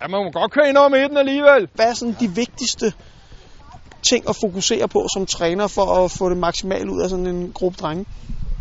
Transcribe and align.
Ja, 0.00 0.08
man 0.08 0.24
må 0.24 0.30
godt 0.30 0.52
køre 0.52 0.68
ind 0.68 0.76
over 0.76 0.88
midten 0.88 1.16
alligevel. 1.16 1.68
Hvad 1.74 1.86
er 1.90 1.94
sådan 1.94 2.16
de 2.20 2.28
vigtigste 2.42 2.92
ting 4.10 4.28
at 4.28 4.36
fokusere 4.44 4.88
på 4.88 5.00
som 5.14 5.26
træner 5.26 5.66
for 5.66 5.86
at 6.04 6.10
få 6.10 6.30
det 6.30 6.38
maksimalt 6.38 6.88
ud 6.94 7.00
af 7.04 7.08
sådan 7.10 7.26
en 7.26 7.52
gruppe 7.52 7.76
drenge? 7.82 8.04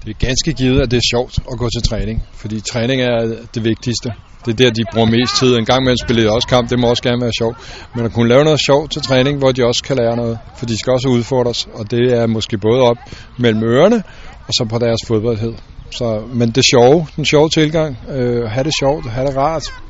Det 0.05 0.09
er 0.09 0.27
ganske 0.27 0.53
givet, 0.53 0.81
at 0.81 0.91
det 0.91 0.97
er 0.97 1.07
sjovt 1.13 1.35
at 1.51 1.55
gå 1.61 1.67
til 1.75 1.83
træning, 1.89 2.23
fordi 2.33 2.59
træning 2.59 3.01
er 3.01 3.17
det 3.53 3.63
vigtigste. 3.63 4.09
Det 4.45 4.51
er 4.51 4.55
der, 4.63 4.69
de 4.69 4.83
bruger 4.93 5.09
mest 5.09 5.35
tid. 5.39 5.55
En 5.55 5.65
gang 5.65 5.83
med 5.83 5.91
at 5.91 5.99
spille 6.05 6.31
også 6.31 6.47
kamp, 6.47 6.69
det 6.69 6.79
må 6.79 6.87
også 6.87 7.03
gerne 7.03 7.21
være 7.21 7.31
sjovt. 7.39 7.57
Men 7.95 8.05
at 8.05 8.13
kunne 8.13 8.29
lave 8.29 8.43
noget 8.43 8.59
sjovt 8.65 8.91
til 8.91 9.01
træning, 9.01 9.37
hvor 9.37 9.51
de 9.51 9.65
også 9.65 9.83
kan 9.83 9.97
lære 9.97 10.15
noget. 10.15 10.39
For 10.55 10.65
de 10.65 10.77
skal 10.79 10.93
også 10.93 11.07
udfordres, 11.07 11.67
og 11.73 11.91
det 11.91 12.03
er 12.19 12.27
måske 12.27 12.57
både 12.57 12.81
op 12.81 12.97
mellem 13.37 13.63
ørerne, 13.63 14.03
og 14.47 14.53
så 14.57 14.65
på 14.69 14.77
deres 14.77 14.99
fodboldhed. 15.07 15.53
Så, 15.91 16.23
men 16.33 16.51
det 16.51 16.63
sjove, 16.71 17.07
den 17.15 17.25
sjove 17.25 17.49
tilgang, 17.49 17.97
øh, 18.09 18.43
have 18.43 18.63
det 18.63 18.73
sjovt, 18.79 19.05
have 19.05 19.27
det 19.27 19.37
rart. 19.37 19.82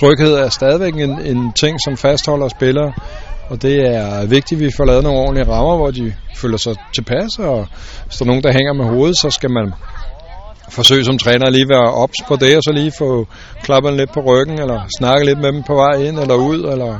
Tryghed 0.00 0.32
er 0.34 0.48
stadigvæk 0.48 0.94
en, 0.94 1.20
en 1.20 1.52
ting, 1.52 1.78
som 1.84 1.96
fastholder 1.96 2.48
spillere, 2.48 2.92
og 3.48 3.62
det 3.62 3.76
er 3.94 4.26
vigtigt, 4.26 4.58
at 4.58 4.64
vi 4.64 4.70
får 4.76 4.84
lavet 4.84 5.02
nogle 5.02 5.18
ordentlige 5.18 5.48
rammer, 5.52 5.76
hvor 5.76 5.90
de 5.90 6.14
føler 6.40 6.58
sig 6.58 6.74
tilpas, 6.94 7.30
og 7.38 7.66
hvis 8.04 8.16
der 8.16 8.24
er 8.24 8.26
nogen, 8.26 8.42
der 8.42 8.52
hænger 8.52 8.72
med 8.72 8.84
hovedet, 8.84 9.16
så 9.16 9.30
skal 9.30 9.50
man 9.50 9.74
forsøge 10.68 11.04
som 11.04 11.18
træner 11.18 11.50
lige 11.50 11.68
være 11.68 11.92
ops 12.02 12.20
på 12.28 12.36
det, 12.36 12.56
og 12.56 12.62
så 12.62 12.72
lige 12.72 12.92
få 12.98 13.26
klappet 13.62 13.92
lidt 13.92 14.12
på 14.12 14.20
ryggen, 14.20 14.60
eller 14.60 14.80
snakke 14.98 15.26
lidt 15.26 15.38
med 15.38 15.52
dem 15.52 15.62
på 15.62 15.74
vej 15.74 15.94
ind 16.08 16.18
eller 16.18 16.34
ud, 16.34 16.60
eller 16.72 16.92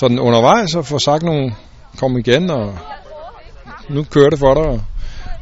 sådan 0.00 0.18
undervejs, 0.18 0.74
og 0.74 0.86
få 0.86 0.98
sagt 0.98 1.22
nogle, 1.22 1.54
kom 2.00 2.18
igen, 2.18 2.50
og 2.50 2.78
nu 3.88 4.04
kører 4.04 4.30
det 4.30 4.38
for 4.38 4.54
dig. 4.54 4.80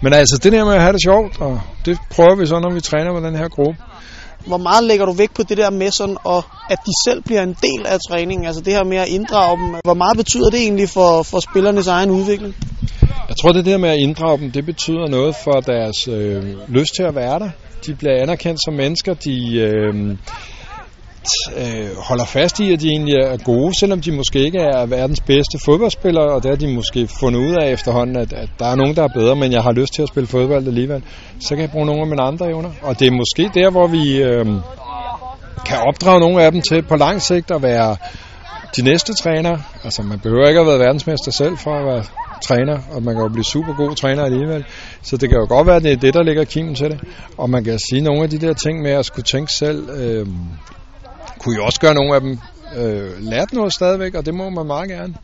Men 0.02 0.12
altså, 0.12 0.41
det 0.43 0.52
der 0.52 0.65
med 0.65 0.74
at 0.74 0.82
have 0.82 0.93
det 0.93 1.02
sjovt, 1.05 1.41
og 1.41 1.60
det 1.87 1.98
prøver 2.10 2.37
vi 2.37 2.46
så, 2.46 2.59
når 2.59 2.71
vi 2.74 2.80
træner 2.80 3.12
med 3.12 3.23
den 3.29 3.37
her 3.38 3.48
gruppe. 3.48 3.80
Hvor 4.46 4.56
meget 4.56 4.84
lægger 4.84 5.06
du 5.06 5.12
vægt 5.12 5.34
på 5.34 5.42
det 5.42 5.56
der 5.56 5.70
med 5.70 5.91
sådan, 5.91 6.16
og 6.24 6.45
at 6.70 6.78
de 6.87 6.92
selv 7.10 7.23
bliver 7.23 7.42
en 7.42 7.56
del 7.62 7.87
af 7.87 7.98
træningen? 8.09 8.46
Altså 8.46 8.60
det 8.60 8.73
her 8.73 8.84
med 8.84 8.96
at 8.96 9.09
inddrage 9.09 9.59
dem. 9.59 9.74
Hvor 9.84 9.95
meget 9.95 10.16
betyder 10.16 10.51
det 10.51 10.60
egentlig 10.60 10.88
for, 10.88 11.23
for 11.23 11.40
spillernes 11.40 11.87
egen 11.87 12.10
udvikling? 12.10 12.54
Jeg 13.29 13.37
tror, 13.37 13.52
det 13.52 13.65
der 13.65 13.79
med 13.79 13.90
at 13.90 13.99
inddrage 13.99 14.38
dem, 14.38 14.51
det 14.51 14.66
betyder 14.66 15.09
noget 15.09 15.37
for 15.45 15.60
deres 15.60 16.09
øh, 16.09 16.45
lyst 16.68 16.95
til 16.96 17.02
at 17.02 17.15
være 17.15 17.38
der. 17.38 17.51
De 17.87 17.95
bliver 17.95 18.23
anerkendt 18.23 18.60
som 18.65 18.74
mennesker, 18.74 19.15
de 19.15 19.59
øh, 19.59 20.16
øh, 21.56 21.96
holder 22.09 22.24
fast 22.24 22.60
i, 22.60 22.73
at 22.73 22.80
de 22.80 22.88
egentlig 22.88 23.15
er 23.15 23.37
gode, 23.37 23.78
selvom 23.78 24.01
de 24.01 24.12
måske 24.12 24.38
ikke 24.38 24.59
er 24.59 24.87
verdens 24.87 25.20
bedste 25.20 25.59
fodboldspillere, 25.65 26.34
og 26.34 26.42
det 26.42 26.51
har 26.51 26.56
de 26.56 26.74
måske 26.74 27.09
fundet 27.20 27.40
ud 27.40 27.54
af 27.54 27.73
efterhånden, 27.73 28.16
at, 28.16 28.32
at 28.32 28.48
der 28.59 28.66
er 28.66 28.74
nogen, 28.74 28.96
der 28.96 29.02
er 29.02 29.09
bedre, 29.15 29.37
men 29.37 29.52
jeg 29.52 29.62
har 29.62 29.73
lyst 29.73 29.93
til 29.95 30.02
at 30.02 30.09
spille 30.09 30.26
fodbold 30.26 30.66
alligevel. 30.66 31.02
Så 31.40 31.48
kan 31.48 31.60
jeg 31.60 31.70
bruge 31.70 31.87
nogle 31.87 32.00
af 32.00 32.06
mine 32.06 32.23
andre 32.23 32.46
evner. 32.46 32.70
Og 32.82 32.98
det 32.98 33.06
er 33.06 33.12
måske 33.12 33.50
der, 33.54 33.70
hvor 33.70 33.87
vi 33.87 34.23
øh, 34.23 34.46
kan 35.66 35.78
opdrage 35.88 36.20
nogle 36.20 36.43
af 36.43 36.52
dem 36.52 36.60
til 36.60 36.82
på 36.82 36.96
lang 36.96 37.23
sigt 37.23 37.50
at 37.50 37.62
være 37.62 37.96
de 38.76 38.82
næste 38.82 39.15
træner. 39.15 39.59
Altså 39.84 40.02
man 40.02 40.18
behøver 40.18 40.48
ikke 40.48 40.60
at 40.60 40.65
have 40.65 40.73
været 40.73 40.87
verdensmester 40.87 41.30
selv 41.30 41.56
for 41.56 41.74
at 41.74 41.87
være 41.87 42.04
træner, 42.43 42.78
og 42.95 43.02
man 43.02 43.15
kan 43.15 43.23
jo 43.23 43.28
blive 43.28 43.45
super 43.45 43.74
god 43.76 43.95
træner 43.95 44.24
alligevel. 44.24 44.65
Så 45.02 45.16
det 45.16 45.28
kan 45.28 45.38
jo 45.38 45.46
godt 45.48 45.66
være, 45.66 45.76
at 45.76 45.82
det 45.82 45.93
er 45.93 45.96
det, 45.96 46.15
der 46.15 46.23
ligger 46.23 46.45
kimen 46.45 46.74
til 46.74 46.90
det. 46.90 47.00
Og 47.38 47.50
man 47.50 47.65
kan 47.65 47.78
sige 47.78 48.00
nogle 48.00 48.23
af 48.23 48.30
de 48.30 48.38
der 48.38 48.54
ting 48.54 48.82
med 48.82 48.90
at 48.90 49.06
skulle 49.06 49.24
tænke 49.24 49.52
selv, 49.52 49.90
øh, 49.90 50.26
kunne 51.38 51.56
jo 51.56 51.65
også 51.65 51.80
gøre 51.80 51.95
nogle 51.95 52.15
af 52.15 52.20
dem 52.20 52.38
øh, 52.76 53.18
lært 53.18 53.52
noget 53.52 53.73
stadigvæk, 53.73 54.15
og 54.15 54.26
det 54.26 54.34
må 54.34 54.51
man 54.51 54.66
meget 54.66 54.88
gerne. 54.88 55.15